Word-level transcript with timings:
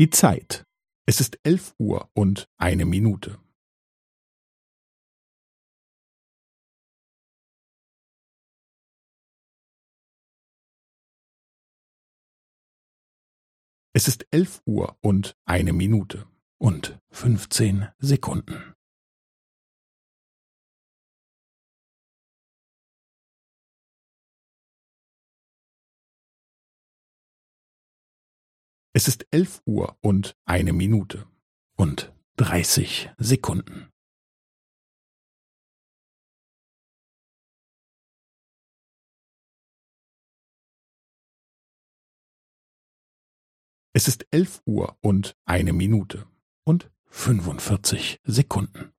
Die 0.00 0.08
Zeit. 0.08 0.64
Es 1.06 1.20
ist 1.20 1.38
elf 1.42 1.74
Uhr 1.78 2.10
und 2.14 2.48
eine 2.56 2.86
Minute. 2.86 3.38
Es 13.92 14.08
ist 14.08 14.26
elf 14.30 14.62
Uhr 14.64 14.96
und 15.02 15.36
eine 15.44 15.74
Minute 15.74 16.26
und 16.56 16.98
fünfzehn 17.10 17.88
Sekunden. 17.98 18.72
Es 29.00 29.08
ist 29.08 29.26
elf 29.30 29.62
Uhr 29.64 29.96
und 30.02 30.36
eine 30.44 30.74
Minute 30.74 31.26
und 31.74 32.12
dreißig 32.36 33.08
Sekunden. 33.16 33.90
Es 43.94 44.06
ist 44.06 44.26
elf 44.30 44.60
Uhr 44.66 44.98
und 45.00 45.34
eine 45.46 45.72
Minute 45.72 46.26
und 46.64 46.90
fünfundvierzig 47.06 48.20
Sekunden. 48.24 48.92